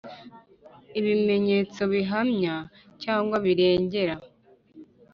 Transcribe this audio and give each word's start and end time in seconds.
ibimenyetso 0.99 1.81
bihamya 1.91 2.55
cyangwa 3.03 3.35
birengera 3.45 4.15